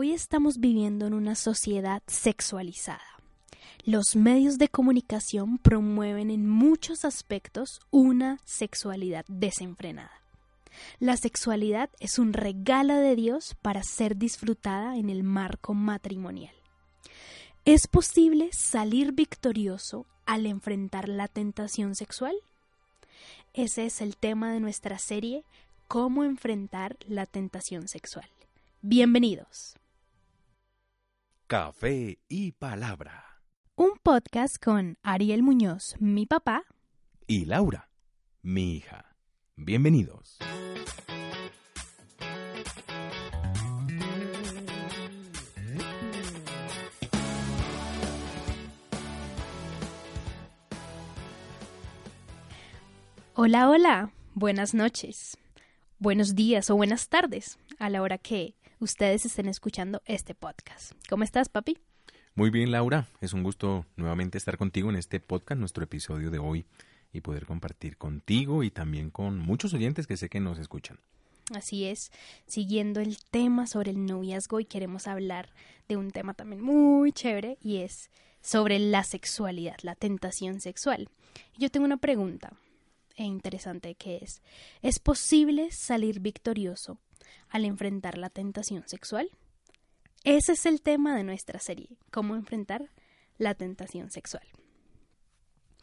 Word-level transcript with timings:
Hoy 0.00 0.12
estamos 0.12 0.60
viviendo 0.60 1.08
en 1.08 1.12
una 1.12 1.34
sociedad 1.34 2.04
sexualizada. 2.06 3.02
Los 3.84 4.14
medios 4.14 4.56
de 4.56 4.68
comunicación 4.68 5.58
promueven 5.58 6.30
en 6.30 6.48
muchos 6.48 7.04
aspectos 7.04 7.80
una 7.90 8.38
sexualidad 8.44 9.24
desenfrenada. 9.26 10.12
La 11.00 11.16
sexualidad 11.16 11.90
es 11.98 12.20
un 12.20 12.32
regalo 12.32 12.94
de 12.94 13.16
Dios 13.16 13.56
para 13.60 13.82
ser 13.82 14.16
disfrutada 14.16 14.96
en 14.96 15.10
el 15.10 15.24
marco 15.24 15.74
matrimonial. 15.74 16.54
¿Es 17.64 17.88
posible 17.88 18.50
salir 18.52 19.10
victorioso 19.10 20.06
al 20.26 20.46
enfrentar 20.46 21.08
la 21.08 21.26
tentación 21.26 21.96
sexual? 21.96 22.36
Ese 23.52 23.86
es 23.86 24.00
el 24.00 24.16
tema 24.16 24.52
de 24.52 24.60
nuestra 24.60 25.00
serie 25.00 25.42
Cómo 25.88 26.22
enfrentar 26.22 26.96
la 27.08 27.26
tentación 27.26 27.88
sexual. 27.88 28.28
Bienvenidos. 28.80 29.74
Café 31.50 32.18
y 32.28 32.52
palabra. 32.52 33.40
Un 33.74 33.92
podcast 34.02 34.62
con 34.62 34.98
Ariel 35.02 35.42
Muñoz, 35.42 35.94
mi 35.98 36.26
papá, 36.26 36.64
Y 37.26 37.46
Laura, 37.46 37.88
mi 38.42 38.74
hija. 38.76 39.16
Bienvenidos. 39.56 40.36
Hola, 53.32 53.70
hola, 53.70 54.12
buenas 54.34 54.74
noches, 54.74 55.38
buenos 55.98 56.34
días 56.34 56.68
o 56.68 56.76
buenas 56.76 57.08
tardes 57.08 57.58
a 57.78 57.88
la 57.88 58.02
hora 58.02 58.18
que 58.18 58.57
ustedes 58.80 59.26
estén 59.26 59.48
escuchando 59.48 60.02
este 60.04 60.34
podcast. 60.34 60.92
¿Cómo 61.08 61.24
estás, 61.24 61.48
papi? 61.48 61.78
Muy 62.34 62.50
bien, 62.50 62.70
Laura. 62.70 63.08
Es 63.20 63.32
un 63.32 63.42
gusto 63.42 63.84
nuevamente 63.96 64.38
estar 64.38 64.56
contigo 64.56 64.90
en 64.90 64.96
este 64.96 65.20
podcast, 65.20 65.58
nuestro 65.58 65.82
episodio 65.84 66.30
de 66.30 66.38
hoy, 66.38 66.66
y 67.12 67.20
poder 67.20 67.46
compartir 67.46 67.96
contigo 67.96 68.62
y 68.62 68.70
también 68.70 69.10
con 69.10 69.38
muchos 69.38 69.74
oyentes 69.74 70.06
que 70.06 70.16
sé 70.16 70.28
que 70.28 70.40
nos 70.40 70.58
escuchan. 70.58 71.00
Así 71.54 71.86
es, 71.86 72.12
siguiendo 72.46 73.00
el 73.00 73.18
tema 73.30 73.66
sobre 73.66 73.90
el 73.90 74.04
noviazgo 74.04 74.60
y 74.60 74.66
queremos 74.66 75.06
hablar 75.08 75.48
de 75.88 75.96
un 75.96 76.10
tema 76.10 76.34
también 76.34 76.60
muy 76.60 77.10
chévere 77.12 77.58
y 77.62 77.78
es 77.78 78.10
sobre 78.42 78.78
la 78.78 79.02
sexualidad, 79.02 79.76
la 79.82 79.94
tentación 79.94 80.60
sexual. 80.60 81.08
Yo 81.56 81.70
tengo 81.70 81.86
una 81.86 81.96
pregunta 81.96 82.52
e 83.16 83.24
interesante 83.24 83.94
que 83.94 84.18
es, 84.18 84.42
¿es 84.82 84.98
posible 84.98 85.72
salir 85.72 86.20
victorioso 86.20 87.00
al 87.48 87.64
enfrentar 87.64 88.18
la 88.18 88.30
tentación 88.30 88.86
sexual? 88.86 89.30
Ese 90.24 90.52
es 90.52 90.66
el 90.66 90.82
tema 90.82 91.16
de 91.16 91.24
nuestra 91.24 91.58
serie, 91.58 91.96
cómo 92.10 92.34
enfrentar 92.34 92.90
la 93.38 93.54
tentación 93.54 94.10
sexual. 94.10 94.46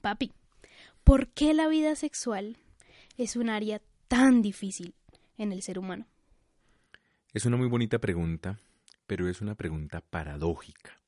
Papi, 0.02 0.34
¿por 1.04 1.30
qué 1.30 1.54
la 1.54 1.68
vida 1.68 1.96
sexual 1.96 2.58
es 3.18 3.36
un 3.36 3.50
área 3.50 3.82
tan 4.08 4.42
difícil 4.42 4.94
en 5.38 5.52
el 5.52 5.62
ser 5.62 5.80
humano? 5.80 6.06
Es 7.34 7.46
una 7.46 7.58
muy 7.58 7.68
bonita 7.68 8.00
pregunta, 8.00 8.60
pero 9.08 9.28
es 9.30 9.42
una 9.42 9.56
pregunta 9.56 10.02
paradójica. 10.02 11.02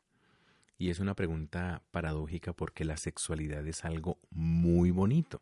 Y 0.78 0.90
es 0.90 1.00
una 1.00 1.16
pregunta 1.16 1.84
paradójica 1.92 2.54
porque 2.54 2.86
la 2.86 2.98
sexualidad 2.98 3.66
es 3.68 3.84
algo 3.84 4.20
muy 4.30 4.92
bonito. 4.92 5.42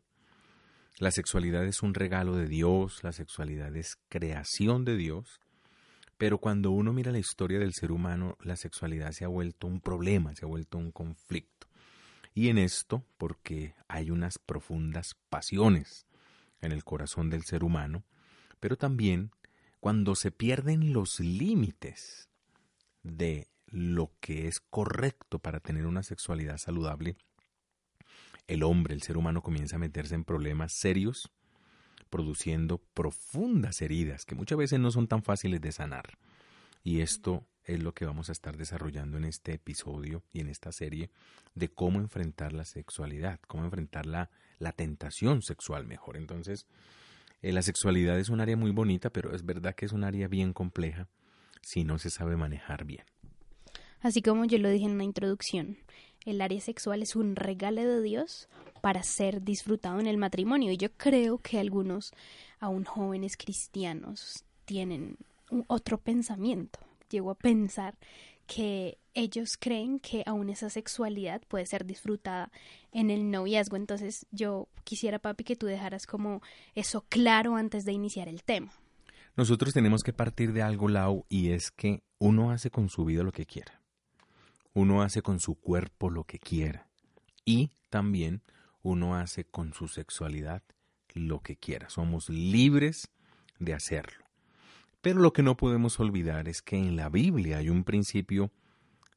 La 0.97 1.11
sexualidad 1.11 1.65
es 1.65 1.83
un 1.83 1.93
regalo 1.93 2.37
de 2.37 2.47
Dios, 2.47 3.03
la 3.03 3.11
sexualidad 3.11 3.75
es 3.75 3.97
creación 4.07 4.85
de 4.85 4.95
Dios, 4.95 5.41
pero 6.17 6.37
cuando 6.37 6.71
uno 6.71 6.93
mira 6.93 7.11
la 7.11 7.19
historia 7.19 7.59
del 7.59 7.73
ser 7.73 7.91
humano, 7.91 8.37
la 8.39 8.55
sexualidad 8.55 9.11
se 9.11 9.25
ha 9.25 9.27
vuelto 9.27 9.67
un 9.67 9.81
problema, 9.81 10.33
se 10.35 10.45
ha 10.45 10.47
vuelto 10.47 10.77
un 10.77 10.91
conflicto. 10.91 11.67
Y 12.33 12.47
en 12.47 12.57
esto, 12.57 13.05
porque 13.17 13.75
hay 13.89 14.09
unas 14.09 14.37
profundas 14.39 15.15
pasiones 15.29 16.05
en 16.61 16.71
el 16.71 16.85
corazón 16.85 17.29
del 17.29 17.43
ser 17.43 17.65
humano, 17.65 18.05
pero 18.61 18.77
también 18.77 19.31
cuando 19.81 20.15
se 20.15 20.31
pierden 20.31 20.93
los 20.93 21.19
límites 21.19 22.29
de 23.03 23.49
lo 23.67 24.13
que 24.21 24.47
es 24.47 24.61
correcto 24.61 25.39
para 25.39 25.59
tener 25.59 25.85
una 25.85 26.03
sexualidad 26.03 26.57
saludable, 26.57 27.17
el 28.47 28.63
hombre, 28.63 28.93
el 28.93 29.01
ser 29.01 29.17
humano 29.17 29.41
comienza 29.41 29.75
a 29.75 29.79
meterse 29.79 30.15
en 30.15 30.23
problemas 30.23 30.73
serios, 30.73 31.31
produciendo 32.09 32.77
profundas 32.93 33.81
heridas 33.81 34.25
que 34.25 34.35
muchas 34.35 34.57
veces 34.57 34.79
no 34.79 34.91
son 34.91 35.07
tan 35.07 35.23
fáciles 35.23 35.61
de 35.61 35.71
sanar. 35.71 36.17
Y 36.83 37.01
esto 37.01 37.45
es 37.63 37.81
lo 37.81 37.93
que 37.93 38.05
vamos 38.05 38.29
a 38.29 38.31
estar 38.31 38.57
desarrollando 38.57 39.17
en 39.17 39.25
este 39.25 39.53
episodio 39.53 40.23
y 40.31 40.39
en 40.39 40.49
esta 40.49 40.71
serie 40.71 41.09
de 41.55 41.69
cómo 41.69 41.99
enfrentar 41.99 42.53
la 42.53 42.65
sexualidad, 42.65 43.39
cómo 43.47 43.65
enfrentar 43.65 44.05
la, 44.05 44.29
la 44.59 44.71
tentación 44.71 45.41
sexual 45.41 45.87
mejor. 45.87 46.15
Entonces, 46.15 46.67
eh, 47.41 47.51
la 47.51 47.63
sexualidad 47.63 48.19
es 48.19 48.29
un 48.29 48.39
área 48.39 48.55
muy 48.55 48.71
bonita, 48.71 49.09
pero 49.09 49.33
es 49.33 49.45
verdad 49.45 49.75
que 49.75 49.85
es 49.85 49.91
un 49.91 50.03
área 50.03 50.27
bien 50.27 50.53
compleja 50.53 51.07
si 51.61 51.83
no 51.83 51.97
se 51.97 52.11
sabe 52.11 52.37
manejar 52.37 52.85
bien. 52.85 53.05
Así 54.01 54.21
como 54.21 54.45
yo 54.45 54.59
lo 54.59 54.69
dije 54.69 54.85
en 54.85 54.99
la 54.99 55.03
introducción, 55.03 55.77
el 56.25 56.41
área 56.41 56.59
sexual 56.59 57.01
es 57.01 57.15
un 57.15 57.35
regalo 57.35 57.81
de 57.81 58.01
Dios 58.01 58.49
para 58.81 59.03
ser 59.03 59.43
disfrutado 59.43 59.99
en 59.99 60.07
el 60.07 60.17
matrimonio. 60.17 60.71
Y 60.71 60.77
yo 60.77 60.91
creo 60.91 61.37
que 61.37 61.59
algunos, 61.59 62.11
aún 62.59 62.83
jóvenes 62.83 63.37
cristianos, 63.37 64.43
tienen 64.65 65.17
otro 65.67 65.99
pensamiento. 65.99 66.79
Llego 67.09 67.31
a 67.31 67.35
pensar 67.35 67.97
que 68.47 68.97
ellos 69.13 69.57
creen 69.57 69.99
que 69.99 70.23
aún 70.25 70.49
esa 70.49 70.69
sexualidad 70.69 71.41
puede 71.47 71.65
ser 71.65 71.85
disfrutada 71.85 72.51
en 72.91 73.09
el 73.09 73.31
noviazgo. 73.31 73.77
Entonces 73.77 74.25
yo 74.31 74.67
quisiera, 74.83 75.19
papi, 75.19 75.43
que 75.43 75.55
tú 75.55 75.67
dejaras 75.67 76.05
como 76.05 76.41
eso 76.73 77.05
claro 77.07 77.55
antes 77.55 77.85
de 77.85 77.93
iniciar 77.93 78.27
el 78.27 78.43
tema. 78.43 78.71
Nosotros 79.35 79.73
tenemos 79.73 80.03
que 80.03 80.13
partir 80.13 80.53
de 80.53 80.61
algo, 80.61 80.87
Lau, 80.87 81.25
y 81.27 81.51
es 81.51 81.71
que 81.71 82.03
uno 82.19 82.51
hace 82.51 82.69
con 82.69 82.89
su 82.89 83.03
vida 83.05 83.23
lo 83.23 83.31
que 83.31 83.45
quiera. 83.45 83.84
Uno 84.75 85.01
hace 85.01 85.21
con 85.21 85.39
su 85.39 85.55
cuerpo 85.55 86.09
lo 86.09 86.25
que 86.25 86.37
quiera. 86.37 86.87
Y 87.45 87.71
también 87.89 88.41
uno 88.83 89.15
hace 89.15 89.45
con 89.45 89.73
su 89.73 89.87
sexualidad 89.87 90.61
lo 91.13 91.39
que 91.39 91.55
quiera. 91.55 91.89
Somos 91.89 92.29
libres 92.29 93.09
de 93.57 93.73
hacerlo. 93.73 94.25
Pero 95.01 95.21
lo 95.21 95.31
que 95.31 95.43
no 95.43 95.55
podemos 95.55 95.99
olvidar 96.01 96.49
es 96.49 96.61
que 96.61 96.75
en 96.75 96.97
la 96.97 97.07
Biblia 97.07 97.59
hay 97.59 97.69
un 97.69 97.85
principio 97.85 98.51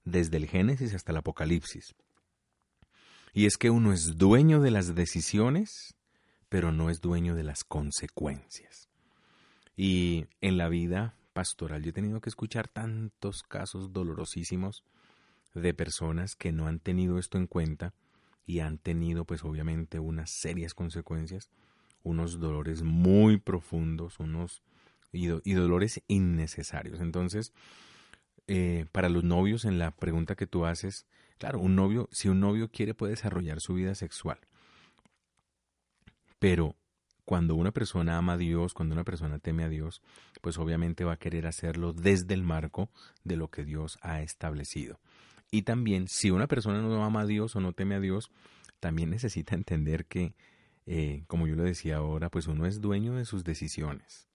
desde 0.05 0.37
el 0.37 0.47
Génesis 0.47 0.95
hasta 0.95 1.11
el 1.11 1.19
Apocalipsis. 1.19 1.97
Y 3.35 3.47
es 3.47 3.57
que 3.57 3.71
uno 3.71 3.93
es 3.93 4.17
dueño 4.17 4.61
de 4.61 4.71
las 4.71 4.95
decisiones, 4.95 5.97
pero 6.49 6.71
no 6.71 6.89
es 6.89 7.01
dueño 7.01 7.35
de 7.35 7.43
las 7.43 7.65
consecuencias. 7.65 8.89
Y 9.77 10.27
en 10.41 10.57
la 10.57 10.69
vida 10.69 11.17
pastoral 11.33 11.83
yo 11.83 11.91
he 11.91 11.95
tenido 11.95 12.21
que 12.21 12.31
escuchar 12.31 12.69
tantos 12.69 13.43
casos 13.43 13.93
dolorosísimos 13.93 14.85
de 15.55 15.75
personas 15.75 16.37
que 16.37 16.53
no 16.53 16.67
han 16.67 16.81
tenido 16.81 17.19
esto 17.19 17.39
en 17.39 17.47
cuenta 17.47 17.95
y 18.47 18.61
han 18.61 18.79
tenido 18.79 19.25
pues 19.25 19.45
obviamente 19.45 19.99
unas 19.99 20.31
serias 20.31 20.75
consecuencias, 20.75 21.51
unos 22.03 22.41
dolores 22.41 22.83
muy 22.83 23.39
profundos, 23.39 24.19
unos 24.19 24.63
y, 25.13 25.27
do, 25.27 25.41
y 25.45 25.55
dolores 25.55 26.03
innecesarios. 26.07 27.01
Entonces, 27.01 27.53
eh, 28.47 28.87
para 28.93 29.09
los 29.09 29.25
novios, 29.25 29.65
en 29.65 29.79
la 29.79 29.91
pregunta 29.91 30.35
que 30.35 30.47
tú 30.47 30.65
haces, 30.65 31.07
claro, 31.39 31.61
un 31.61 31.77
novio, 31.77 32.09
si 32.13 32.29
un 32.29 32.41
novio 32.41 32.71
quiere 32.71 32.95
puede 32.95 33.13
desarrollar 33.13 33.61
su 33.61 33.75
vida 33.75 33.95
sexual, 33.95 34.39
pero 36.39 36.77
cuando 37.25 37.57
una 37.57 37.73
persona 37.73 38.17
ama 38.17 38.35
a 38.35 38.39
Dios, 38.39 38.73
cuando 38.73 38.95
una 38.95 39.05
persona 39.05 39.39
teme 39.39 39.65
a 39.65 39.69
Dios, 39.69 40.01
pues 40.41 40.57
obviamente 40.57 41.05
va 41.05 41.13
a 41.13 41.19
querer 41.19 41.47
hacerlo 41.47 41.93
desde 41.93 42.33
el 42.33 42.43
marco 42.43 42.89
de 43.25 43.37
lo 43.37 43.51
que 43.51 43.65
Dios 43.65 43.99
ha 44.01 44.23
establecido. 44.23 44.99
Y 45.51 45.63
también, 45.63 46.09
si 46.09 46.31
una 46.31 46.47
persona 46.47 46.81
no 46.81 47.05
ama 47.05 47.23
a 47.23 47.27
Dios 47.27 47.57
o 47.57 47.61
no 47.61 47.73
teme 47.73 47.95
a 47.95 48.01
Dios, 48.01 48.31
también 48.81 49.11
necesita 49.11 49.55
entender 49.55 50.07
que, 50.07 50.35
eh, 50.87 51.25
como 51.27 51.47
yo 51.47 51.57
lo 51.57 51.65
decía 51.65 51.97
ahora, 51.97 52.31
pues 52.31 52.47
uno 52.47 52.67
es 52.67 52.81
dueño 52.81 53.15
de 53.15 53.25
sus 53.25 53.45
decisiones, 53.45 54.29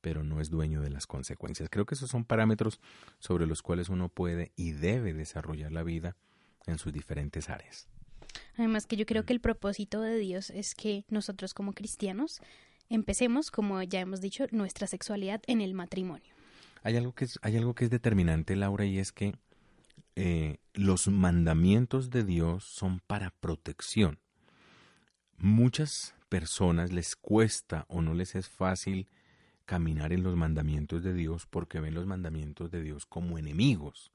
pero 0.00 0.24
no 0.24 0.40
es 0.40 0.50
dueño 0.50 0.80
de 0.82 0.90
las 0.90 1.06
consecuencias. 1.06 1.68
Creo 1.70 1.86
que 1.86 1.94
esos 1.94 2.10
son 2.10 2.24
parámetros 2.24 2.80
sobre 3.18 3.46
los 3.46 3.62
cuales 3.62 3.88
uno 3.88 4.08
puede 4.08 4.52
y 4.56 4.72
debe 4.72 5.14
desarrollar 5.14 5.72
la 5.72 5.84
vida 5.84 6.16
en 6.66 6.78
sus 6.78 6.92
diferentes 6.92 7.48
áreas. 7.48 7.88
Además 8.56 8.86
que 8.86 8.96
yo 8.96 9.06
creo 9.06 9.24
que 9.24 9.32
el 9.32 9.40
propósito 9.40 10.00
de 10.00 10.16
Dios 10.18 10.50
es 10.50 10.74
que 10.74 11.04
nosotros 11.08 11.54
como 11.54 11.72
cristianos 11.72 12.40
empecemos, 12.88 13.50
como 13.50 13.82
ya 13.82 14.00
hemos 14.00 14.20
dicho, 14.20 14.46
nuestra 14.50 14.86
sexualidad 14.86 15.42
en 15.46 15.60
el 15.60 15.74
matrimonio. 15.74 16.34
Hay 16.82 16.96
algo 16.96 17.14
que 17.14 17.26
es, 17.26 17.38
hay 17.42 17.56
algo 17.56 17.74
que 17.74 17.84
es 17.84 17.90
determinante, 17.90 18.56
Laura, 18.56 18.84
y 18.84 18.98
es 18.98 19.12
que 19.12 19.34
eh, 20.14 20.58
los 20.74 21.08
mandamientos 21.08 22.10
de 22.10 22.24
Dios 22.24 22.64
son 22.64 23.00
para 23.06 23.30
protección. 23.30 24.18
Muchas 25.38 26.14
personas 26.28 26.92
les 26.92 27.16
cuesta 27.16 27.84
o 27.88 28.02
no 28.02 28.14
les 28.14 28.34
es 28.34 28.48
fácil 28.48 29.08
caminar 29.64 30.12
en 30.12 30.22
los 30.22 30.36
mandamientos 30.36 31.02
de 31.02 31.14
Dios 31.14 31.46
porque 31.46 31.80
ven 31.80 31.94
los 31.94 32.06
mandamientos 32.06 32.70
de 32.70 32.82
Dios 32.82 33.06
como 33.06 33.38
enemigos. 33.38 34.12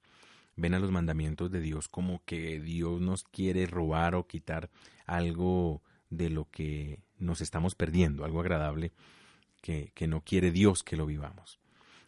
Ven 0.56 0.74
a 0.74 0.80
los 0.80 0.92
mandamientos 0.92 1.52
de 1.52 1.62
Dios 1.62 1.88
como 1.88 2.24
que 2.26 2.60
Dios 2.60 3.02
nos 3.02 3.24
quiere 3.24 3.66
robar 3.68 4.16
o 4.16 4.28
quitar 4.28 4.70
algo 5.06 5.82
de 6.10 6.30
lo 6.30 6.50
que 6.50 7.00
nos 7.18 7.42
estamos 7.42 7.76
perdiendo, 7.76 8.26
algo 8.26 8.40
agradable 8.40 8.92
que, 9.62 9.92
que 9.94 10.08
no 10.08 10.22
quiere 10.22 10.52
Dios 10.52 10.84
que 10.84 10.98
lo 10.98 11.06
vivamos. 11.06 11.60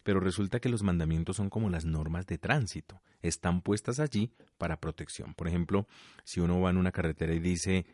Pero 0.03 0.19
resulta 0.19 0.59
que 0.59 0.69
los 0.69 0.83
mandamientos 0.83 1.37
son 1.37 1.49
como 1.49 1.69
las 1.69 1.85
normas 1.85 2.25
de 2.25 2.37
tránsito, 2.37 3.01
están 3.21 3.61
puestas 3.61 3.99
allí 3.99 4.31
para 4.57 4.79
protección. 4.79 5.33
Por 5.33 5.47
ejemplo, 5.47 5.87
si 6.23 6.39
uno 6.39 6.59
va 6.61 6.69
en 6.69 6.77
una 6.77 6.91
carretera 6.91 7.33
y 7.33 7.39
dice 7.39 7.85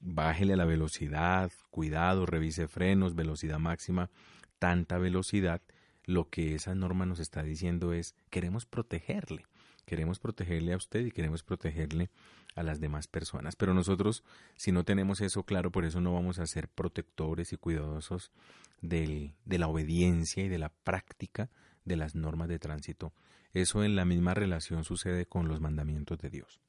bájele 0.00 0.54
a 0.54 0.56
la 0.56 0.64
velocidad, 0.64 1.50
cuidado, 1.70 2.26
revise 2.26 2.68
frenos, 2.68 3.14
velocidad 3.14 3.58
máxima, 3.58 4.10
tanta 4.58 4.98
velocidad, 4.98 5.60
lo 6.04 6.28
que 6.28 6.54
esa 6.54 6.74
norma 6.74 7.06
nos 7.06 7.18
está 7.18 7.42
diciendo 7.42 7.92
es 7.92 8.14
queremos 8.30 8.64
protegerle, 8.66 9.44
queremos 9.84 10.18
protegerle 10.18 10.72
a 10.72 10.76
usted 10.76 11.04
y 11.06 11.10
queremos 11.10 11.42
protegerle 11.42 12.10
a 12.56 12.62
las 12.62 12.80
demás 12.80 13.06
personas. 13.06 13.54
Pero 13.54 13.74
nosotros, 13.74 14.24
si 14.56 14.72
no 14.72 14.84
tenemos 14.84 15.20
eso 15.20 15.44
claro, 15.44 15.70
por 15.70 15.84
eso 15.84 16.00
no 16.00 16.14
vamos 16.14 16.40
a 16.40 16.46
ser 16.46 16.68
protectores 16.68 17.52
y 17.52 17.56
cuidadosos 17.56 18.32
del, 18.80 19.34
de 19.44 19.58
la 19.58 19.68
obediencia 19.68 20.42
y 20.42 20.48
de 20.48 20.58
la 20.58 20.70
práctica 20.70 21.50
de 21.84 21.96
las 21.96 22.16
normas 22.16 22.48
de 22.48 22.58
tránsito. 22.58 23.12
Eso 23.52 23.84
en 23.84 23.94
la 23.94 24.04
misma 24.04 24.34
relación 24.34 24.84
sucede 24.84 25.26
con 25.26 25.48
los 25.48 25.60
mandamientos 25.60 26.18
de 26.18 26.30
Dios. 26.30 26.60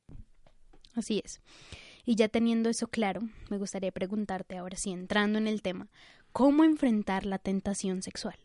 Así 0.93 1.21
es. 1.23 1.41
Y 2.05 2.15
ya 2.15 2.27
teniendo 2.27 2.69
eso 2.69 2.87
claro, 2.87 3.21
me 3.49 3.57
gustaría 3.57 3.91
preguntarte 3.91 4.57
ahora 4.57 4.77
sí, 4.77 4.91
entrando 4.91 5.37
en 5.39 5.47
el 5.47 5.61
tema, 5.61 5.89
¿cómo 6.31 6.63
enfrentar 6.63 7.25
la 7.25 7.39
tentación 7.39 8.01
sexual? 8.01 8.37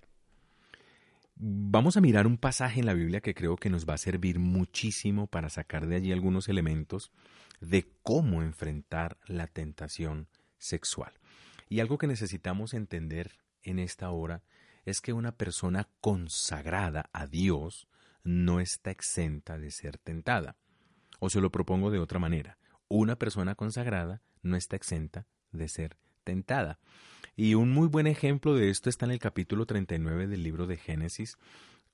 Vamos 1.35 1.97
a 1.97 2.01
mirar 2.01 2.27
un 2.27 2.37
pasaje 2.37 2.81
en 2.81 2.87
la 2.87 2.95
Biblia 2.95 3.21
que 3.21 3.35
creo 3.35 3.57
que 3.57 3.71
nos 3.71 3.89
va 3.89 3.95
a 3.95 3.99
servir 3.99 4.39
muchísimo 4.39 5.27
para 5.27 5.49
sacar 5.49 5.87
de 5.87 5.97
allí 5.97 6.13
algunos 6.13 6.49
elementos 6.49 7.11
de 7.61 7.89
cómo 8.03 8.43
enfrentar 8.43 9.19
la 9.27 9.47
tentación 9.47 10.29
sexual. 10.59 11.13
Y 11.69 11.81
algo 11.81 11.99
que 11.99 12.07
necesitamos 12.07 12.75
entender 12.75 13.39
en 13.63 13.79
esta 13.79 14.11
hora 14.11 14.43
es 14.85 15.01
que 15.01 15.13
una 15.13 15.33
persona 15.33 15.89
consagrada 16.01 17.09
a 17.13 17.27
Dios 17.27 17.89
no 18.25 18.61
está 18.61 18.91
exenta 18.91 19.59
de 19.59 19.71
ser 19.71 19.99
tentada. 19.99 20.57
O 21.19 21.31
se 21.31 21.41
lo 21.41 21.51
propongo 21.51 21.91
de 21.91 21.99
otra 21.99 22.19
manera. 22.19 22.59
Una 22.89 23.17
persona 23.17 23.55
consagrada 23.55 24.23
no 24.43 24.57
está 24.57 24.77
exenta 24.77 25.27
de 25.51 25.69
ser 25.69 25.97
tentada. 26.23 26.79
Y 27.37 27.55
un 27.55 27.71
muy 27.71 27.89
buen 27.89 28.07
ejemplo 28.07 28.55
de 28.55 28.71
esto 28.71 28.91
está 28.91 29.07
en 29.07 29.13
el 29.13 29.19
capítulo 29.19 29.67
39 29.67 30.27
del 30.27 30.43
libro 30.43 30.67
de 30.67 30.77
Génesis, 30.77 31.39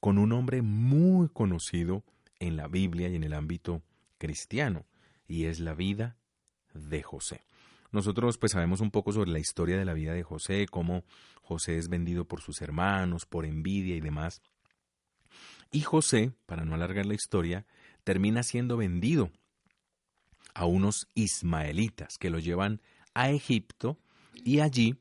con 0.01 0.19
un 0.19 0.33
hombre 0.33 0.63
muy 0.63 1.29
conocido 1.29 2.05
en 2.39 2.57
la 2.57 2.69
Biblia 2.69 3.09
y 3.09 3.17
en 3.17 3.25
el 3.25 3.35
ámbito 3.35 3.83
cristiano, 4.19 4.87
y 5.27 5.45
es 5.45 5.61
la 5.61 5.75
vida 5.75 6.17
de 6.75 7.03
José. 7.03 7.43
Nosotros 7.91 8.37
pues 8.37 8.53
sabemos 8.53 8.81
un 8.81 8.91
poco 8.91 9.13
sobre 9.13 9.31
la 9.31 9.39
historia 9.39 9.79
de 9.79 9.85
la 9.85 9.95
vida 9.95 10.13
de 10.13 10.23
José, 10.23 10.67
cómo 10.71 11.05
José 11.43 11.79
es 11.79 11.89
vendido 11.89 12.27
por 12.27 12.43
sus 12.43 12.61
hermanos, 12.61 13.25
por 13.25 13.47
envidia 13.47 13.97
y 13.97 14.01
demás. 14.01 14.43
Y 15.71 15.81
José, 15.81 16.33
para 16.47 16.65
no 16.65 16.75
alargar 16.75 17.07
la 17.07 17.15
historia, 17.15 17.67
termina 18.05 18.43
siendo 18.43 18.77
vendido 18.77 19.31
a 20.55 20.67
unos 20.67 21.09
ismaelitas 21.15 22.19
que 22.19 22.31
lo 22.31 22.39
llevan 22.39 22.81
a 23.15 23.31
Egipto 23.31 23.99
y 24.45 24.61
allí 24.61 24.97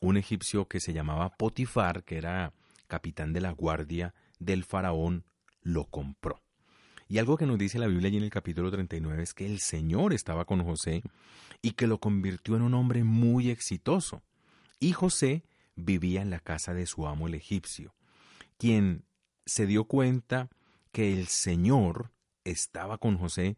un 0.00 0.16
egipcio 0.16 0.66
que 0.66 0.80
se 0.80 0.92
llamaba 0.92 1.30
Potifar, 1.36 2.04
que 2.04 2.16
era 2.16 2.52
capitán 2.86 3.32
de 3.32 3.40
la 3.40 3.52
guardia 3.52 4.14
del 4.38 4.64
faraón, 4.64 5.24
lo 5.62 5.84
compró. 5.84 6.42
Y 7.08 7.18
algo 7.18 7.36
que 7.36 7.46
nos 7.46 7.58
dice 7.58 7.78
la 7.78 7.86
Biblia 7.86 8.08
allí 8.08 8.18
en 8.18 8.24
el 8.24 8.30
capítulo 8.30 8.70
39 8.70 9.22
es 9.22 9.34
que 9.34 9.44
el 9.44 9.60
Señor 9.60 10.12
estaba 10.12 10.44
con 10.44 10.62
José 10.62 11.02
y 11.60 11.72
que 11.72 11.86
lo 11.86 11.98
convirtió 11.98 12.56
en 12.56 12.62
un 12.62 12.74
hombre 12.74 13.04
muy 13.04 13.50
exitoso. 13.50 14.22
Y 14.78 14.92
José 14.92 15.42
vivía 15.74 16.22
en 16.22 16.30
la 16.30 16.40
casa 16.40 16.72
de 16.72 16.86
su 16.86 17.06
amo 17.06 17.26
el 17.26 17.34
egipcio, 17.34 17.94
quien 18.58 19.04
se 19.44 19.66
dio 19.66 19.84
cuenta 19.84 20.48
que 20.92 21.12
el 21.12 21.26
Señor 21.26 22.10
estaba 22.44 22.98
con 22.98 23.18
José 23.18 23.56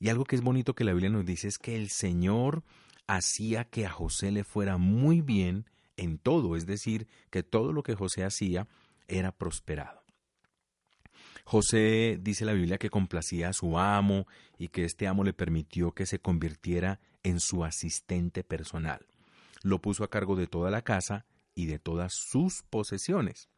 y 0.00 0.08
algo 0.08 0.24
que 0.24 0.36
es 0.36 0.42
bonito 0.42 0.74
que 0.74 0.84
la 0.84 0.92
Biblia 0.92 1.10
nos 1.10 1.24
dice 1.24 1.48
es 1.48 1.58
que 1.58 1.76
el 1.76 1.90
Señor 1.90 2.62
hacía 3.06 3.64
que 3.64 3.86
a 3.86 3.90
José 3.90 4.30
le 4.30 4.44
fuera 4.44 4.76
muy 4.76 5.20
bien 5.20 5.66
en 5.96 6.18
todo, 6.18 6.56
es 6.56 6.66
decir, 6.66 7.06
que 7.30 7.42
todo 7.42 7.72
lo 7.72 7.82
que 7.82 7.94
José 7.94 8.24
hacía 8.24 8.68
era 9.08 9.32
prosperado. 9.32 10.02
José 11.44 12.18
dice 12.20 12.46
la 12.46 12.54
Biblia 12.54 12.78
que 12.78 12.90
complacía 12.90 13.50
a 13.50 13.52
su 13.52 13.78
amo 13.78 14.26
y 14.58 14.68
que 14.68 14.84
este 14.84 15.06
amo 15.06 15.24
le 15.24 15.34
permitió 15.34 15.92
que 15.92 16.06
se 16.06 16.18
convirtiera 16.18 17.00
en 17.22 17.38
su 17.38 17.64
asistente 17.64 18.44
personal. 18.44 19.06
Lo 19.62 19.80
puso 19.80 20.04
a 20.04 20.10
cargo 20.10 20.36
de 20.36 20.46
toda 20.46 20.70
la 20.70 20.82
casa 20.82 21.26
y 21.54 21.66
de 21.66 21.78
todas 21.78 22.14
sus 22.14 22.62
posesiones. 22.62 23.48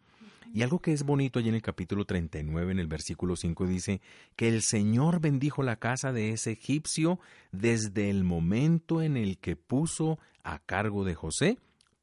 Y 0.53 0.63
algo 0.63 0.79
que 0.79 0.93
es 0.93 1.05
bonito 1.05 1.39
allí 1.39 1.49
en 1.49 1.55
el 1.55 1.63
capítulo 1.63 2.05
39, 2.05 2.73
en 2.73 2.79
el 2.79 2.87
versículo 2.87 3.37
5, 3.37 3.67
dice 3.67 4.01
que 4.37 4.49
el 4.49 4.63
Señor 4.63 5.21
bendijo 5.21 5.63
la 5.63 5.77
casa 5.77 6.13
de 6.13 6.31
ese 6.31 6.53
egipcio 6.53 7.19
desde 7.53 8.09
el 8.11 8.25
momento 8.25 9.03
en 9.03 9.17
el 9.17 9.39
que 9.39 9.57
puso 9.57 10.19
a 10.43 10.59
cargo 10.59 11.05
de 11.05 11.15
José 11.15 11.59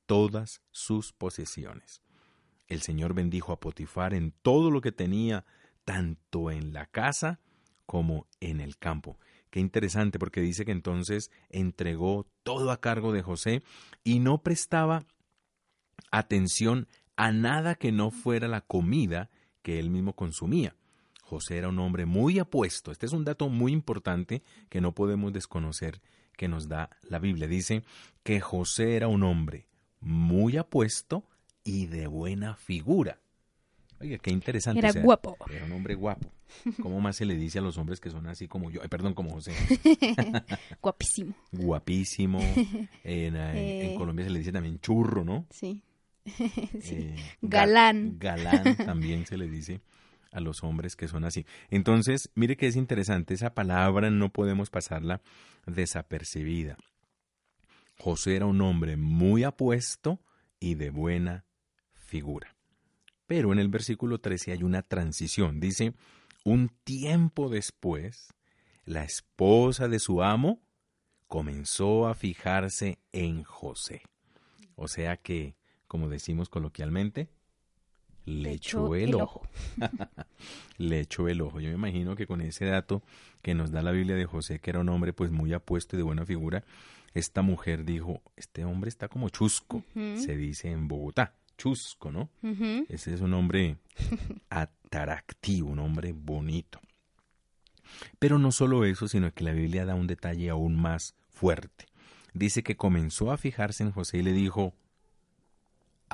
todas 0.06 0.62
sus 0.72 1.13
posesiones. 1.13 2.01
El 2.68 2.81
Señor 2.81 3.13
bendijo 3.13 3.51
a 3.51 3.60
Potifar 3.60 4.13
en 4.13 4.31
todo 4.42 4.72
lo 4.72 4.81
que 4.81 4.92
tenía, 4.92 5.46
tanto 5.86 6.51
en 6.51 6.74
la 6.74 6.86
casa 6.86 7.39
como 7.86 8.27
en 8.39 8.62
el 8.62 8.77
campo. 8.77 9.20
Qué 9.50 9.60
interesante 9.60 10.18
porque 10.18 10.41
dice 10.41 10.65
que 10.65 10.72
entonces 10.72 11.29
entregó 11.50 12.25
todo 12.44 12.72
a 12.72 12.82
cargo 12.82 13.12
de 13.12 13.22
José 13.22 13.63
y 14.03 14.20
no 14.20 14.41
prestaba 14.41 15.06
atención 16.12 16.88
a 17.15 17.32
nada 17.32 17.75
que 17.75 17.91
no 17.91 18.12
fuera 18.12 18.48
la 18.48 18.62
comida 18.62 19.29
que 19.62 19.79
él 19.79 19.89
mismo 19.89 20.13
consumía. 20.13 20.75
José 21.22 21.58
era 21.58 21.70
un 21.70 21.79
hombre 21.79 22.05
muy 22.05 22.39
apuesto. 22.39 22.91
Este 22.91 23.05
es 23.05 23.13
un 23.13 23.24
dato 23.24 23.50
muy 23.50 23.72
importante 23.72 24.43
que 24.70 24.82
no 24.82 24.93
podemos 24.93 25.34
desconocer 25.34 26.01
que 26.38 26.48
nos 26.48 26.67
da 26.67 26.89
la 27.10 27.20
Biblia. 27.20 27.48
Dice 27.48 27.84
que 28.24 28.39
José 28.39 28.96
era 28.96 29.08
un 29.08 29.24
hombre 29.24 29.67
muy 30.00 30.58
apuesto 30.58 31.24
y 31.63 31.86
de 31.88 32.08
buena 32.08 32.55
figura. 32.55 33.20
Oiga, 34.00 34.17
qué 34.17 34.32
interesante. 34.32 34.79
Era 34.79 34.91
guapo. 35.01 35.38
Era 35.50 35.65
un 35.65 35.72
hombre 35.72 35.96
guapo. 35.96 36.29
¿Cómo 36.82 37.00
más 37.00 37.15
se 37.15 37.25
le 37.25 37.36
dice 37.36 37.60
a 37.60 37.62
los 37.62 37.77
hombres 37.77 38.00
que 38.00 38.10
son 38.10 38.27
así 38.27 38.48
como 38.48 38.70
yo? 38.70 38.82
perdón, 38.89 39.13
como 39.13 39.32
José. 39.32 39.53
Guapísimo. 40.82 41.34
Guapísimo. 41.51 42.39
En, 43.03 43.36
en 43.36 43.55
eh. 43.55 43.96
Colombia 43.98 44.25
se 44.25 44.32
le 44.32 44.39
dice 44.39 44.51
también 44.51 44.79
churro, 44.79 45.24
¿no? 45.24 45.46
Sí. 45.50 45.84
Eh, 46.86 47.15
galán. 47.42 48.18
galán 48.20 48.75
también 48.86 49.25
se 49.25 49.38
le 49.38 49.48
dice 49.50 49.82
a 50.32 50.39
los 50.39 50.63
hombres 50.63 50.96
que 50.96 51.08
son 51.08 51.25
así. 51.25 51.46
Entonces, 51.70 52.32
mire 52.36 52.58
que 52.58 52.68
es 52.68 52.75
interesante, 52.75 53.34
esa 53.34 53.53
palabra 53.53 54.10
no 54.10 54.30
podemos 54.30 54.70
pasarla 54.70 55.22
desapercibida. 55.65 56.77
José 58.00 58.36
era 58.36 58.46
un 58.46 58.60
hombre 58.62 58.98
muy 58.98 59.44
apuesto 59.44 60.20
y 60.60 60.75
de 60.75 60.89
buena 60.89 61.46
figura. 61.94 62.56
Pero 63.27 63.53
en 63.53 63.60
el 63.60 63.70
versículo 63.70 64.20
13 64.20 64.53
hay 64.53 64.63
una 64.63 64.82
transición. 64.82 65.60
Dice, 65.60 65.94
un 66.44 66.70
tiempo 66.84 67.50
después, 67.50 68.34
la 68.86 69.03
esposa 69.03 69.88
de 69.88 70.00
su 70.00 70.24
amo 70.24 70.62
comenzó 71.27 72.08
a 72.08 72.15
fijarse 72.15 73.00
en 73.12 73.44
José. 73.44 74.01
O 74.75 74.88
sea 74.88 75.18
que 75.18 75.56
como 75.94 76.10
decimos 76.10 76.50
coloquialmente, 76.50 77.30
le 78.26 78.54
echó 78.54 78.96
el, 78.96 79.14
ojo. 79.14 79.48
le 80.80 81.02
echó 81.02 81.28
el 81.28 81.40
ojo. 81.40 81.60
Yo 81.60 81.70
me 81.70 81.76
imagino 81.76 82.16
que 82.16 82.26
con 82.26 82.42
ese 82.42 82.66
dato 82.66 83.04
que 83.44 83.54
nos 83.54 83.70
da 83.70 83.84
la 83.84 83.92
Biblia 83.92 84.16
de 84.16 84.26
José, 84.26 84.58
que 84.58 84.72
era 84.72 84.80
un 84.80 84.90
hombre 84.90 85.14
pues 85.14 85.30
muy 85.30 85.54
apuesto 85.54 85.96
y 85.96 85.98
de 85.98 86.04
buena 86.04 86.26
figura, 86.26 86.64
esta 87.14 87.44
mujer 87.44 87.86
dijo, 87.86 88.24
este 88.36 88.66
hombre 88.66 88.90
está 88.90 89.08
como 89.08 89.30
chusco, 89.30 89.84
se 89.94 90.36
dice 90.36 90.72
en 90.72 90.88
Bogotá, 90.88 91.36
chusco, 91.60 92.12
¿no? 92.12 92.32
Ese 92.90 93.14
es 93.14 93.22
un 93.22 93.36
hombre 93.36 93.78
atractivo, 94.50 95.70
un 95.70 95.78
hombre 95.78 96.12
bonito. 96.12 96.82
Pero 98.18 98.40
no 98.40 98.52
solo 98.52 98.84
eso, 98.84 99.08
sino 99.08 99.32
que 99.32 99.44
la 99.44 99.52
Biblia 99.52 99.86
da 99.86 99.94
un 99.94 100.08
detalle 100.08 100.50
aún 100.50 100.76
más 100.76 101.14
fuerte. 101.30 101.86
Dice 102.34 102.64
que 102.64 102.78
comenzó 102.78 103.32
a 103.32 103.38
fijarse 103.38 103.84
en 103.84 103.92
José 103.92 104.18
y 104.18 104.24
le 104.24 104.34
dijo, 104.34 104.74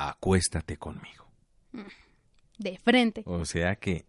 acuéstate 0.07 0.77
conmigo. 0.77 1.27
De 2.57 2.77
frente. 2.77 3.23
O 3.25 3.45
sea 3.45 3.75
que, 3.75 4.05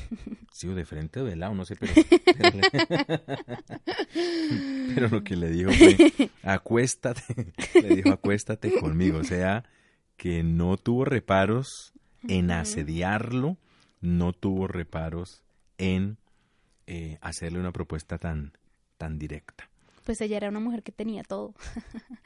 sí, 0.52 0.68
o 0.68 0.74
de 0.74 0.84
frente 0.84 1.20
o 1.20 1.24
de 1.24 1.36
lado, 1.36 1.54
no 1.54 1.64
sé, 1.64 1.76
pero, 1.76 1.92
pero 4.94 5.08
lo 5.08 5.24
que 5.24 5.36
le 5.36 5.50
dijo 5.50 5.70
fue, 5.72 6.30
acuéstate, 6.42 7.52
le 7.74 7.96
dijo, 7.96 8.10
acuéstate 8.10 8.78
conmigo. 8.80 9.18
O 9.18 9.24
sea, 9.24 9.64
que 10.16 10.42
no 10.42 10.76
tuvo 10.76 11.04
reparos 11.04 11.92
en 12.28 12.50
asediarlo, 12.50 13.56
no 14.00 14.32
tuvo 14.32 14.66
reparos 14.66 15.44
en 15.78 16.18
eh, 16.86 17.18
hacerle 17.20 17.60
una 17.60 17.72
propuesta 17.72 18.18
tan, 18.18 18.56
tan 18.96 19.18
directa. 19.18 19.68
Pues 20.04 20.20
ella 20.20 20.36
era 20.36 20.48
una 20.48 20.60
mujer 20.60 20.82
que 20.82 20.92
tenía 20.92 21.24
todo. 21.24 21.54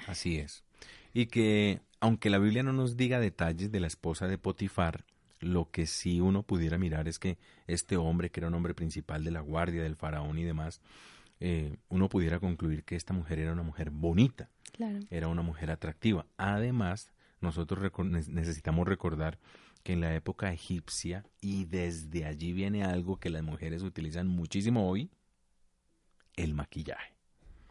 Así 0.06 0.38
es. 0.38 0.64
Y 1.12 1.26
que, 1.26 1.80
aunque 2.00 2.30
la 2.30 2.38
Biblia 2.38 2.62
no 2.62 2.72
nos 2.72 2.96
diga 2.96 3.20
detalles 3.20 3.70
de 3.70 3.80
la 3.80 3.86
esposa 3.86 4.26
de 4.26 4.38
Potifar, 4.38 5.04
lo 5.40 5.70
que 5.70 5.86
sí 5.86 6.20
uno 6.20 6.42
pudiera 6.42 6.76
mirar 6.78 7.08
es 7.08 7.18
que 7.18 7.38
este 7.66 7.96
hombre, 7.96 8.30
que 8.30 8.40
era 8.40 8.48
un 8.48 8.54
hombre 8.54 8.74
principal 8.74 9.24
de 9.24 9.30
la 9.30 9.40
guardia 9.40 9.82
del 9.82 9.96
faraón 9.96 10.38
y 10.38 10.44
demás, 10.44 10.80
eh, 11.40 11.76
uno 11.88 12.08
pudiera 12.10 12.38
concluir 12.40 12.84
que 12.84 12.96
esta 12.96 13.14
mujer 13.14 13.38
era 13.38 13.52
una 13.52 13.62
mujer 13.62 13.90
bonita, 13.90 14.50
Claro. 14.72 14.98
era 15.10 15.28
una 15.28 15.42
mujer 15.42 15.70
atractiva. 15.70 16.26
Además, 16.36 17.12
nosotros 17.40 17.82
reco- 17.82 18.04
necesitamos 18.28 18.86
recordar 18.86 19.38
que 19.82 19.94
en 19.94 20.00
la 20.02 20.14
época 20.14 20.52
egipcia, 20.52 21.24
y 21.40 21.64
desde 21.64 22.26
allí 22.26 22.52
viene 22.52 22.84
algo 22.84 23.18
que 23.18 23.30
las 23.30 23.42
mujeres 23.42 23.82
utilizan 23.82 24.26
muchísimo 24.28 24.88
hoy, 24.90 25.10
el 26.36 26.52
maquillaje 26.54 27.14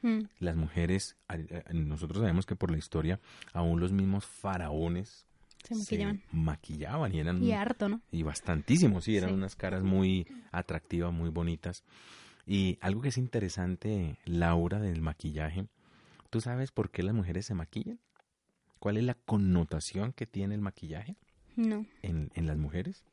Mm, 0.01 0.20
las 0.39 0.56
mujeres, 0.56 1.15
a- 1.27 1.38
nosotros 1.74 2.20
sabemos 2.22 2.46
que 2.46 2.56
por 2.56 2.72
la 2.72 2.77
historia, 2.77 3.20
aún 3.53 3.79
los 3.79 3.91
mismos 3.91 4.25
faraones 4.25 5.25
Se 5.63 5.75
maquillaban. 5.75 6.22
maquillaban 6.32 7.13
y 7.13 7.20
eran 7.20 7.44
Y 7.44 7.51
harto, 7.51 7.89
¿no? 7.89 8.01
y 8.12 8.24
bastantísimo, 8.24 9.01
sí, 9.01 9.18
eran 9.18 9.32
Sí. 9.32 9.36
unas 9.36 9.56
caras 9.56 9.84
muy 9.84 10.25
atractivas, 10.51 11.12
muy 11.13 11.29
bonitas. 11.29 11.84
Y 12.46 12.77
algo 12.82 13.01
que 13.01 13.10
es 13.10 13.18
interesante, 13.18 14.18
Laura, 14.25 14.79
del 14.79 15.01
maquillaje, 15.01 15.68
¿tú 16.29 16.39
sabes 16.41 16.72
por 16.72 16.89
qué 16.89 17.03
las 17.03 17.13
mujeres 17.13 17.46
se 17.46 17.53
maquillan? 17.53 18.00
¿Cuál 18.79 18.98
es 18.98 19.03
la 19.03 19.13
connotación 19.15 20.13
que 20.13 20.25
tiene 20.25 20.56
el 20.56 20.62
maquillaje 20.62 21.18
No, 21.58 21.86
en, 22.01 22.32
en 22.36 22.48
las 22.48 22.58
mujeres? 22.58 23.03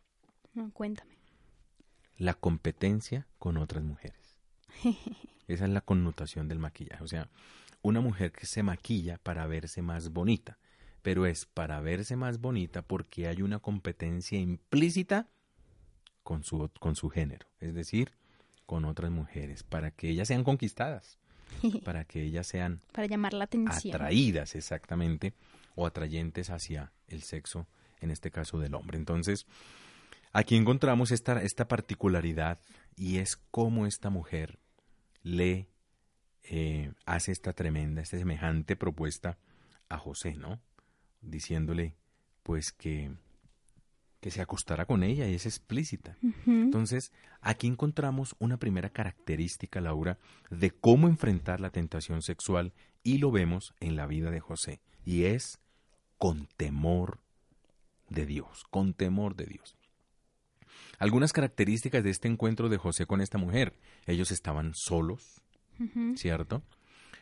no, 0.55 0.71
cuéntame. 0.73 1.17
La 2.17 2.33
competencia 2.35 3.27
con 3.39 3.57
otras 3.59 3.83
mujeres. 3.85 4.37
Esa 5.49 5.65
es 5.65 5.71
la 5.71 5.81
connotación 5.81 6.49
del 6.49 6.59
maquillaje. 6.59 7.03
O 7.03 7.09
sea, 7.09 7.29
una 7.83 8.01
mujer 8.01 8.33
que 8.33 8.47
se 8.47 8.63
maquilla 8.63 9.19
para 9.19 9.47
verse 9.47 9.83
más 9.83 10.11
bonita, 10.11 10.59
pero 11.03 11.27
es 11.27 11.47
para 11.47 11.81
verse 11.81 12.17
más 12.17 12.41
bonita 12.41 12.83
porque 12.83 13.29
hay 13.29 13.43
una 13.43 13.61
competencia 13.61 14.39
implícita 14.39 15.29
con 16.23 16.43
su, 16.43 16.69
con 16.81 16.97
su 16.97 17.09
género, 17.09 17.47
es 17.61 17.75
decir, 17.75 18.11
con 18.67 18.85
otras 18.85 19.13
mujeres, 19.13 19.63
para 19.63 19.93
que 19.93 20.09
ellas 20.11 20.27
sean 20.27 20.43
conquistadas, 20.43 21.19
para 21.85 22.05
que 22.05 22.23
ellas 22.23 22.49
sean 22.49 22.81
Para 22.93 23.07
llamar 23.07 23.33
la 23.33 23.45
atención. 23.45 23.95
atraídas 23.95 24.57
exactamente 24.57 25.33
o 25.77 25.87
atrayentes 25.87 26.51
hacia 26.51 26.93
el 27.07 27.23
sexo, 27.23 27.69
en 28.01 28.11
este 28.11 28.33
caso 28.33 28.59
del 28.59 28.75
hombre. 28.75 28.99
Entonces, 28.99 29.47
aquí 30.33 30.57
encontramos 30.57 31.13
esta, 31.13 31.41
esta 31.43 31.69
particularidad 31.69 32.59
y 32.97 33.19
es 33.19 33.37
cómo 33.53 33.87
esta 33.87 34.11
mujer 34.11 34.59
le 35.27 35.69
eh, 36.45 36.93
hace 37.05 37.33
esta 37.33 37.53
tremenda, 37.53 38.01
esta 38.01 38.17
semejante 38.17 38.77
propuesta 38.77 39.39
a 39.89 39.99
José, 39.99 40.37
¿no? 40.37 40.61
Diciéndole, 41.21 41.97
pues 42.45 42.71
que, 42.71 43.11
que 44.21 44.31
se 44.31 44.41
acostara 44.41 44.87
con 44.87 45.03
ella 45.03 45.27
y 45.27 45.35
es 45.35 45.45
explícita. 45.45 46.17
Entonces, 46.47 47.13
aquí 47.41 47.67
encontramos 47.67 48.37
una 48.39 48.59
primera 48.59 48.91
característica, 48.91 49.81
Laura, 49.81 50.17
de 50.51 50.71
cómo 50.71 51.09
enfrentar 51.09 51.61
la 51.61 51.71
tentación 51.71 52.23
sexual 52.23 52.73
y 53.03 53.19
lo 53.19 53.33
vemos 53.33 53.75
en 53.81 53.97
la 53.97 54.07
vida 54.07 54.31
de 54.31 54.39
José, 54.39 54.81
y 55.05 55.25
es 55.25 55.59
con 56.19 56.47
temor 56.57 57.19
de 58.09 58.27
Dios, 58.27 58.65
con 58.71 58.95
temor 58.95 59.35
de 59.35 59.47
Dios. 59.47 59.77
Algunas 60.99 61.33
características 61.33 62.03
de 62.03 62.11
este 62.11 62.29
encuentro 62.29 62.69
de 62.69 62.79
José 62.79 63.07
con 63.07 63.21
esta 63.21 63.39
mujer. 63.39 63.75
Ellos 64.07 64.31
estaban 64.31 64.73
solos. 64.75 65.43
¿cierto? 66.17 66.63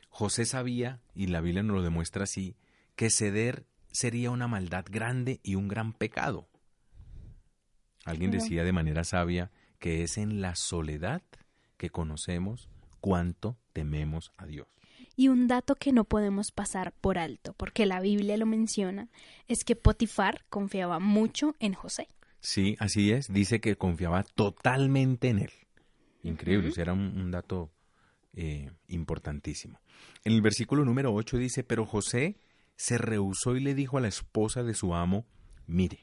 José 0.09 0.45
sabía, 0.45 1.01
y 1.15 1.27
la 1.27 1.41
Biblia 1.41 1.63
nos 1.63 1.77
lo 1.77 1.83
demuestra 1.83 2.25
así, 2.25 2.57
que 2.97 3.11
ceder 3.11 3.67
sería 3.91 4.31
una 4.31 4.49
maldad 4.49 4.85
grande 4.89 5.41
y 5.43 5.57
un 5.57 5.69
gran 5.69 5.93
pecado. 5.93 6.49
Alguien 8.05 8.31
decía 8.31 8.65
de 8.65 8.73
manera 8.73 9.03
sabia 9.05 9.51
que 9.79 10.03
es 10.03 10.19
en 10.19 10.41
la 10.41 10.55
soledad 10.57 11.23
que 11.77 11.91
conocemos 11.91 12.69
cuánto 13.01 13.59
tememos 13.73 14.31
a 14.37 14.47
Dios. 14.47 14.69
Y 15.17 15.29
un 15.29 15.47
dato 15.47 15.77
que 15.77 15.93
no 15.93 16.05
podemos 16.05 16.51
pasar 16.51 16.93
por 16.93 17.19
alto, 17.19 17.55
porque 17.55 17.87
la 17.87 18.01
Biblia 18.01 18.37
lo 18.37 18.47
menciona, 18.47 19.09
es 19.47 19.65
que 19.65 19.77
Potifar 19.77 20.45
confiaba 20.49 20.99
mucho 20.99 21.55
en 21.61 21.75
José. 21.75 22.09
Sí, 22.45 22.77
así 22.79 23.11
es. 23.11 23.33
Dice 23.33 23.59
que 23.59 23.77
confiaba 23.77 24.23
totalmente 24.23 25.31
en 25.31 25.39
él. 25.39 25.51
Increíble, 26.23 26.69
o 26.69 26.73
sea, 26.73 26.83
era 26.83 26.93
un, 26.93 27.19
un 27.19 27.31
dato 27.31 27.73
eh, 28.35 28.71
importantísimo. 28.89 29.81
En 30.25 30.35
el 30.35 30.43
versículo 30.43 30.85
número 30.85 31.15
8 31.15 31.39
dice, 31.39 31.65
pero 31.65 31.87
José 31.87 32.37
se 32.77 32.99
rehusó 32.99 33.57
y 33.57 33.61
le 33.61 33.75
dijo 33.75 33.97
a 33.97 34.03
la 34.03 34.09
esposa 34.09 34.63
de 34.63 34.75
su 34.75 34.95
amo, 34.95 35.25
mire, 35.67 36.01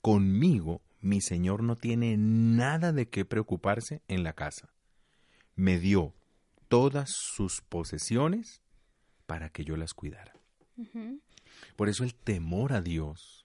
conmigo 0.00 0.80
mi 1.00 1.20
señor 1.20 1.64
no 1.64 1.74
tiene 1.74 2.16
nada 2.16 2.92
de 2.92 3.08
qué 3.08 3.24
preocuparse 3.24 4.02
en 4.06 4.22
la 4.22 4.34
casa. 4.34 4.72
Me 5.56 5.80
dio 5.80 6.14
todas 6.68 7.10
sus 7.10 7.62
posesiones 7.62 8.62
para 9.26 9.48
que 9.48 9.64
yo 9.64 9.76
las 9.76 9.92
cuidara. 9.92 10.34
Por 11.74 11.88
eso 11.88 12.04
el 12.04 12.14
temor 12.14 12.72
a 12.72 12.80
Dios 12.80 13.39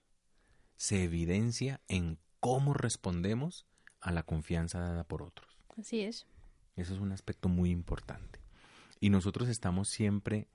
se 0.76 1.04
evidencia 1.04 1.80
en 1.88 2.18
cómo 2.40 2.74
respondemos 2.74 3.66
a 4.00 4.12
la 4.12 4.22
confianza 4.22 4.78
dada 4.78 5.04
por 5.04 5.22
otros. 5.22 5.58
Así 5.78 6.00
es. 6.00 6.26
Eso 6.76 6.94
es 6.94 7.00
un 7.00 7.12
aspecto 7.12 7.48
muy 7.48 7.70
importante. 7.70 8.40
Y 9.00 9.10
nosotros 9.10 9.48
estamos 9.48 9.88
siempre 9.88 10.48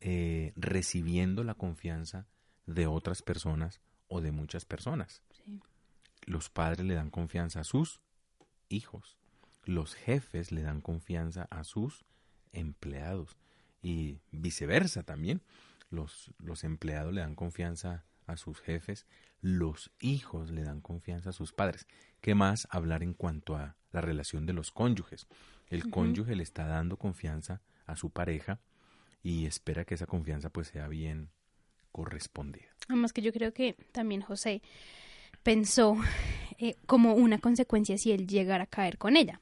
eh, 0.00 0.52
recibiendo 0.56 1.44
la 1.44 1.54
confianza 1.54 2.26
de 2.66 2.86
otras 2.86 3.22
personas 3.22 3.80
o 4.08 4.20
de 4.20 4.32
muchas 4.32 4.64
personas. 4.64 5.22
Sí. 5.30 5.60
Los 6.26 6.50
padres 6.50 6.86
le 6.86 6.94
dan 6.94 7.10
confianza 7.10 7.60
a 7.60 7.64
sus 7.64 8.00
hijos. 8.68 9.16
Los 9.64 9.94
jefes 9.94 10.52
le 10.52 10.62
dan 10.62 10.80
confianza 10.80 11.46
a 11.50 11.64
sus 11.64 12.04
empleados. 12.52 13.36
Y 13.82 14.20
viceversa 14.30 15.02
también. 15.02 15.42
Los, 15.90 16.32
los 16.38 16.64
empleados 16.64 17.12
le 17.12 17.20
dan 17.20 17.34
confianza 17.34 18.04
a 18.26 18.36
sus 18.36 18.60
jefes. 18.60 19.06
Los 19.40 19.90
hijos 20.00 20.50
le 20.50 20.62
dan 20.62 20.80
confianza 20.80 21.30
a 21.30 21.32
sus 21.32 21.52
padres. 21.52 21.86
¿Qué 22.20 22.34
más 22.34 22.68
hablar 22.70 23.02
en 23.02 23.14
cuanto 23.14 23.56
a 23.56 23.76
la 23.92 24.00
relación 24.00 24.44
de 24.46 24.52
los 24.52 24.70
cónyuges? 24.70 25.26
El 25.68 25.88
cónyuge 25.90 26.34
le 26.36 26.42
está 26.42 26.66
dando 26.66 26.96
confianza 26.96 27.62
a 27.86 27.96
su 27.96 28.10
pareja 28.10 28.60
y 29.22 29.46
espera 29.46 29.84
que 29.84 29.94
esa 29.94 30.06
confianza 30.06 30.50
pues 30.50 30.68
sea 30.68 30.88
bien 30.88 31.30
correspondida. 31.92 32.68
Además 32.88 33.12
que 33.12 33.22
yo 33.22 33.32
creo 33.32 33.52
que 33.52 33.74
también 33.92 34.20
José 34.20 34.62
pensó 35.42 35.96
eh, 36.58 36.76
como 36.86 37.14
una 37.14 37.38
consecuencia 37.38 37.96
si 37.98 38.12
él 38.12 38.26
llegara 38.26 38.64
a 38.64 38.66
caer 38.66 38.98
con 38.98 39.16
ella. 39.16 39.40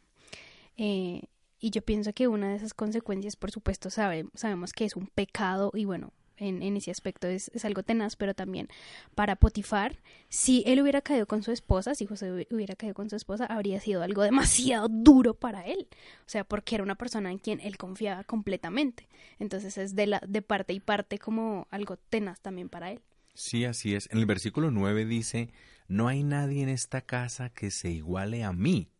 Eh, 0.76 1.22
y 1.60 1.70
yo 1.70 1.82
pienso 1.82 2.12
que 2.12 2.28
una 2.28 2.50
de 2.50 2.56
esas 2.56 2.72
consecuencias, 2.74 3.34
por 3.36 3.50
supuesto, 3.50 3.90
sabe- 3.90 4.26
sabemos 4.34 4.72
que 4.72 4.84
es 4.84 4.94
un 4.96 5.08
pecado 5.08 5.72
y 5.74 5.84
bueno, 5.86 6.12
en, 6.38 6.62
ese 6.76 6.90
aspecto 6.90 7.26
es, 7.26 7.50
algo 7.64 7.82
tenaz, 7.82 8.16
pero 8.16 8.34
también 8.34 8.68
para 9.14 9.36
Potifar, 9.36 9.98
si 10.28 10.62
él 10.66 10.80
hubiera 10.80 11.00
caído 11.00 11.26
con 11.26 11.42
su 11.42 11.52
esposa, 11.52 11.94
si 11.94 12.06
José 12.06 12.32
hubi- 12.32 12.46
hubiera 12.50 12.76
caído 12.76 12.94
con 12.94 13.10
su 13.10 13.16
esposa, 13.16 13.46
habría 13.46 13.80
sido 13.80 14.02
algo 14.02 14.22
demasiado 14.22 14.88
duro 14.88 15.34
para 15.34 15.66
él. 15.66 15.88
O 16.26 16.28
sea, 16.28 16.44
porque 16.44 16.74
era 16.76 16.84
una 16.84 16.94
persona 16.96 17.30
en 17.30 17.38
quien 17.38 17.60
él 17.60 17.76
confiaba 17.76 18.24
completamente. 18.24 19.08
Entonces 19.38 19.78
es 19.78 19.94
de, 19.94 20.06
la, 20.06 20.22
de 20.26 20.42
parte 20.42 20.72
y 20.72 20.80
parte 20.80 21.18
como 21.18 21.66
algo 21.70 21.96
tenaz 21.96 22.40
también 22.40 22.68
para 22.68 22.92
él. 22.92 23.00
Sí, 23.34 23.64
así 23.64 23.94
es. 23.94 24.08
En 24.10 24.18
el 24.18 24.26
versículo 24.26 24.70
9 24.70 25.04
dice, 25.04 25.50
no 25.86 26.08
hay 26.08 26.24
nadie 26.24 26.62
en 26.62 26.68
esta 26.68 27.02
casa 27.02 27.50
que 27.50 27.70
se 27.70 27.90
iguale 27.90 28.42
a 28.44 28.52
mí. 28.52 28.90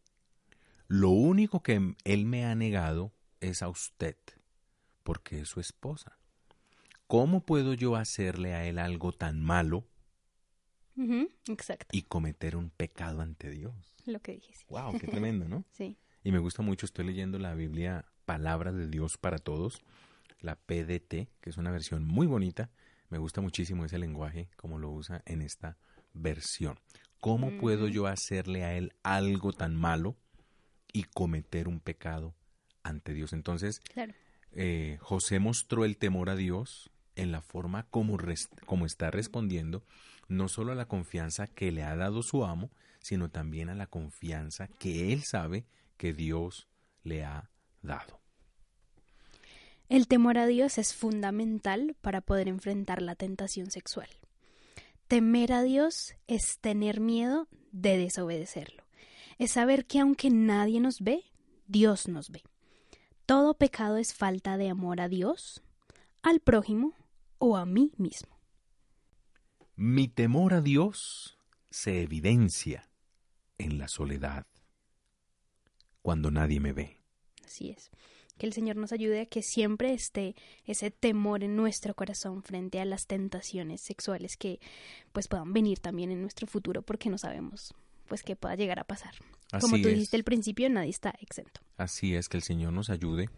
Lo 0.87 1.11
único 1.11 1.63
que 1.63 1.95
él 2.05 2.25
me 2.27 2.47
ha 2.47 2.55
negado 2.55 3.13
es 3.41 3.63
a 3.63 3.69
usted, 3.69 4.17
porque 5.03 5.41
es 5.41 5.49
su 5.49 5.61
esposa. 5.61 6.18
¿Cómo 7.09 7.45
puedo 7.45 7.75
yo 7.75 7.97
hacerle 7.97 8.55
a 8.55 8.65
él 8.67 8.79
algo 8.79 9.13
tan 9.13 9.43
malo 9.43 9.85
Exacto. 11.49 11.87
y 11.93 12.03
cometer 12.03 12.57
un 12.57 12.71
pecado 12.71 13.21
ante 13.21 13.51
Dios. 13.51 13.95
Lo 14.05 14.21
que 14.21 14.33
dije. 14.33 14.55
sí. 14.55 14.65
Wow, 14.69 14.99
qué 14.99 15.07
tremendo, 15.09 15.49
¿no? 15.49 15.65
Sí. 15.73 15.97
Y 16.25 16.33
me 16.33 16.39
gusta 16.39 16.63
mucho, 16.63 16.85
estoy 16.87 17.07
leyendo 17.07 17.39
la 17.39 17.55
Biblia 17.55 18.05
Palabra 18.25 18.73
de 18.73 18.89
Dios 18.89 19.17
para 19.17 19.39
Todos, 19.39 19.81
la 20.41 20.57
PDT, 20.57 21.29
que 21.41 21.51
es 21.51 21.57
una 21.57 21.71
versión 21.71 22.05
muy 22.05 22.27
bonita. 22.27 22.71
Me 23.09 23.19
gusta 23.19 23.41
muchísimo 23.41 23.85
ese 23.87 23.99
lenguaje, 23.99 24.51
como 24.57 24.79
lo 24.79 24.91
usa 24.91 25.23
en 25.25 25.41
esta 25.41 25.79
versión. 26.13 26.79
¿Cómo 27.21 27.57
puedo 27.59 27.85
Ujú. 27.85 27.93
yo 27.95 28.07
hacerle 28.07 28.65
a 28.65 28.75
él 28.77 28.93
algo 29.03 29.53
tan 29.53 29.75
malo 29.77 30.17
y 30.93 31.05
cometer 31.05 31.69
un 31.69 31.81
pecado 31.81 32.35
ante 32.83 33.15
Dios? 33.15 33.33
Entonces, 33.33 33.81
Claro. 33.81 34.13
eh, 34.53 34.99
José 35.01 35.39
mostró 35.39 35.85
el 35.87 35.97
temor 35.97 36.29
a 36.29 36.37
Dios 36.37 36.91
en 37.19 37.33
la 37.33 37.43
forma 37.43 37.87
como, 37.91 38.17
está 38.87 39.11
respondiendo, 39.11 39.85
no 40.29 40.49
solo 40.49 40.73
a 40.73 40.77
la 40.77 40.89
confianza 40.89 41.47
que 41.47 41.73
le 41.73 41.83
ha 41.83 41.97
dado 41.97 42.23
su 42.23 42.45
amo, 42.45 42.71
sino 43.01 43.31
también 43.31 43.69
a 43.69 43.75
la 43.75 43.87
confianza 43.87 44.69
que 44.69 45.13
él 45.13 45.25
sabe 45.25 45.67
que 45.97 46.13
Dios 46.13 46.69
le 47.03 47.25
ha 47.25 47.51
dado. 47.83 48.21
El 49.89 50.07
temor 50.07 50.39
a 50.39 50.47
Dios 50.47 50.79
es 50.79 50.95
fundamental 50.95 51.97
para 52.01 52.21
poder 52.21 52.49
enfrentar 52.49 53.03
la 53.03 53.15
tentación 53.15 53.71
sexual. 53.71 54.09
Temer 55.09 55.53
a 55.53 55.63
Dios 55.63 56.15
es 56.27 56.59
tener 56.59 57.01
miedo 57.01 57.49
de 57.73 57.97
desobedecerlo. 57.97 58.85
Es 59.39 59.53
saber 59.53 59.87
que 59.87 60.01
aunque 60.01 60.29
nadie 60.31 60.81
nos 60.81 61.01
ve, 61.01 61.25
Dios 61.67 62.09
nos 62.09 62.31
ve. 62.31 62.43
Todo 63.25 63.55
pecado 63.55 63.97
es 63.97 64.13
falta 64.13 64.59
de 64.59 64.69
amor 64.69 65.01
a 65.01 65.09
Dios, 65.09 65.63
al 66.23 66.41
prójimo 66.41 66.95
o 67.39 67.57
a 67.57 67.67
mí 67.67 67.93
mismo. 67.97 68.39
Mi 69.77 70.09
temor 70.09 70.55
a 70.55 70.61
Dios 70.61 71.39
se 71.71 72.03
evidencia 72.03 72.89
en 73.59 73.79
la 73.79 73.89
soledad, 73.89 74.47
cuando 76.03 76.31
nadie 76.31 76.61
me 76.61 76.73
ve. 76.73 77.01
Así 77.45 77.71
es. 77.71 77.91
Que 78.39 78.47
el 78.47 78.53
Señor 78.53 78.77
nos 78.77 78.93
ayude 78.93 79.21
a 79.21 79.27
que 79.27 79.43
siempre 79.43 79.93
esté 79.93 80.37
ese 80.65 80.93
temor 80.93 81.43
en 81.43 81.57
nuestro 81.57 81.95
corazón 81.95 82.43
frente 82.45 82.81
a 82.81 82.85
las 82.85 83.07
tentaciones 83.07 83.81
sexuales 83.81 84.37
que 84.37 84.61
pues 85.13 85.27
puedan 85.27 85.53
venir 85.53 85.81
también 85.81 86.13
en 86.13 86.23
nuestro 86.23 86.47
futuro 86.47 86.83
porque 86.83 87.11
no 87.11 87.19
sabemos 87.19 87.75
pues 88.07 88.23
qué 88.23 88.37
pueda 88.37 88.55
llegar 88.57 88.79
a 88.79 88.85
pasar. 88.85 89.15
Como 89.61 89.77
tú 89.77 89.89
es. 89.89 89.95
dijiste 89.95 90.17
al 90.17 90.25
principio, 90.25 90.69
nadie 90.71 90.91
está 90.91 91.15
exento. 91.21 91.61
Así 91.77 92.15
es 92.15 92.29
que 92.29 92.37
el 92.37 92.43
Señor 92.43 92.73
nos 92.73 92.91
ayude 92.91 93.29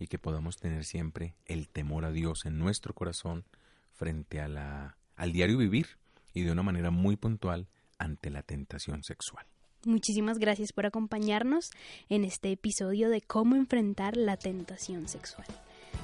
y 0.00 0.08
que 0.08 0.18
podamos 0.18 0.56
tener 0.56 0.84
siempre 0.84 1.36
el 1.46 1.68
temor 1.68 2.04
a 2.04 2.10
Dios 2.10 2.46
en 2.46 2.58
nuestro 2.58 2.94
corazón 2.94 3.44
frente 3.92 4.40
a 4.40 4.48
la, 4.48 4.96
al 5.14 5.32
diario 5.32 5.58
vivir 5.58 5.86
y 6.34 6.42
de 6.42 6.50
una 6.50 6.62
manera 6.62 6.90
muy 6.90 7.16
puntual 7.16 7.68
ante 7.98 8.30
la 8.30 8.42
tentación 8.42 9.04
sexual. 9.04 9.46
Muchísimas 9.84 10.38
gracias 10.38 10.72
por 10.72 10.86
acompañarnos 10.86 11.70
en 12.08 12.24
este 12.24 12.50
episodio 12.50 13.08
de 13.08 13.20
cómo 13.20 13.56
enfrentar 13.56 14.16
la 14.16 14.36
tentación 14.36 15.08
sexual. 15.08 15.46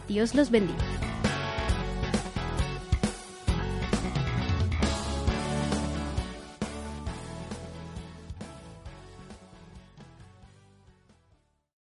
Dios 0.08 0.34
los 0.34 0.50
bendiga. 0.50 1.25